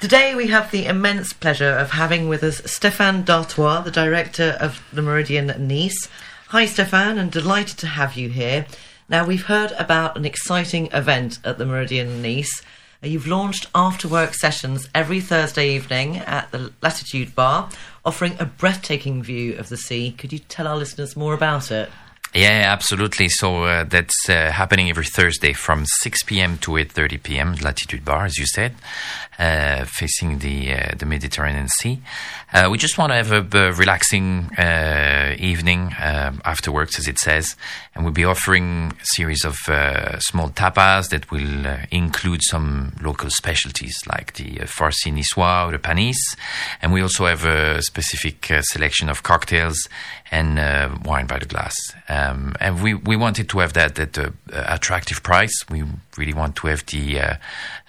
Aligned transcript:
Today 0.00 0.36
we 0.36 0.46
have 0.46 0.70
the 0.70 0.86
immense 0.86 1.32
pleasure 1.32 1.72
of 1.72 1.90
having 1.90 2.28
with 2.28 2.44
us 2.44 2.60
Stéphane 2.60 3.24
Dartois, 3.24 3.82
the 3.82 3.90
director 3.90 4.56
of 4.60 4.80
the 4.92 5.02
Méridien 5.02 5.58
Nice. 5.58 6.08
Hi, 6.50 6.66
Stéphane, 6.66 7.18
and 7.18 7.32
delighted 7.32 7.78
to 7.78 7.88
have 7.88 8.14
you 8.14 8.28
here. 8.28 8.64
Now, 9.08 9.26
we've 9.26 9.46
heard 9.46 9.72
about 9.72 10.16
an 10.16 10.24
exciting 10.24 10.86
event 10.92 11.40
at 11.42 11.58
the 11.58 11.64
Méridien 11.64 12.22
Nice. 12.22 12.62
Uh, 13.02 13.08
You've 13.08 13.26
launched 13.26 13.66
after 13.74 14.06
work 14.06 14.34
sessions 14.34 14.88
every 14.94 15.20
Thursday 15.20 15.74
evening 15.74 16.18
at 16.18 16.52
the 16.52 16.72
Latitude 16.80 17.34
Bar, 17.34 17.68
offering 18.04 18.36
a 18.38 18.44
breathtaking 18.44 19.24
view 19.24 19.56
of 19.56 19.68
the 19.68 19.76
sea. 19.76 20.12
Could 20.12 20.32
you 20.32 20.38
tell 20.38 20.68
our 20.68 20.76
listeners 20.76 21.16
more 21.16 21.34
about 21.34 21.72
it? 21.72 21.90
Yeah, 22.34 22.64
absolutely. 22.66 23.28
So 23.30 23.64
uh, 23.64 23.84
that's 23.84 24.28
uh, 24.28 24.50
happening 24.52 24.90
every 24.90 25.06
Thursday 25.06 25.54
from 25.54 25.84
6 25.86 26.22
p.m. 26.24 26.58
to 26.58 26.72
8:30 26.72 27.22
p.m. 27.22 27.54
Latitude 27.54 28.04
Bar, 28.04 28.26
as 28.26 28.36
you 28.36 28.44
said, 28.46 28.74
uh, 29.38 29.86
facing 29.86 30.40
the 30.40 30.74
uh, 30.74 30.94
the 30.98 31.06
Mediterranean 31.06 31.68
Sea. 31.80 32.00
Uh, 32.52 32.68
we 32.70 32.76
just 32.76 32.98
want 32.98 33.12
to 33.12 33.14
have 33.14 33.54
a, 33.54 33.72
relaxing 33.72 34.50
uh, 34.58 35.36
evening 35.38 35.94
um, 36.02 36.42
afterwards, 36.44 36.98
as 36.98 37.08
it 37.08 37.18
says, 37.18 37.56
and 37.94 38.04
we'll 38.04 38.12
be 38.12 38.24
offering 38.24 38.92
a 39.00 39.06
series 39.16 39.44
of 39.44 39.56
small 40.20 40.50
tapas 40.50 41.08
that 41.08 41.30
will 41.30 41.66
include 41.90 42.42
some 42.42 42.92
local 43.00 43.30
specialties 43.30 43.96
like 44.06 44.34
the 44.34 44.56
farci 44.66 45.12
niçois 45.12 45.66
or 45.66 45.72
the 45.72 45.78
panisse, 45.78 46.36
and 46.82 46.92
we 46.92 47.00
also 47.00 47.24
have 47.24 47.44
a 47.44 47.80
specific 47.82 48.50
selection 48.62 49.08
of 49.08 49.22
cocktails 49.22 49.88
and 50.30 50.58
wine 51.06 51.26
by 51.26 51.38
the 51.38 51.46
glass. 51.46 51.74
Um, 52.18 52.54
and 52.60 52.82
we, 52.82 52.94
we 52.94 53.16
wanted 53.16 53.48
to 53.50 53.58
have 53.58 53.72
that 53.74 53.98
at 53.98 54.18
an 54.18 54.36
attractive 54.50 55.22
price. 55.22 55.64
We 55.70 55.84
really 56.16 56.34
want 56.34 56.56
to 56.56 56.66
have 56.68 56.84
the 56.86 57.20
uh, 57.20 57.34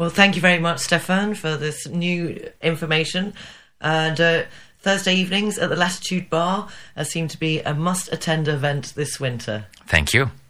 Well, 0.00 0.08
thank 0.08 0.34
you 0.34 0.40
very 0.40 0.58
much, 0.58 0.78
Stéphane, 0.78 1.36
for 1.36 1.58
this 1.58 1.86
new 1.86 2.50
information. 2.62 3.34
And 3.82 4.18
uh, 4.18 4.44
Thursday 4.78 5.14
evenings 5.16 5.58
at 5.58 5.68
the 5.68 5.76
Latitude 5.76 6.30
Bar 6.30 6.70
uh, 6.96 7.04
seem 7.04 7.28
to 7.28 7.38
be 7.38 7.60
a 7.60 7.74
must 7.74 8.10
attend 8.10 8.48
event 8.48 8.94
this 8.96 9.20
winter. 9.20 9.66
Thank 9.86 10.14
you. 10.14 10.30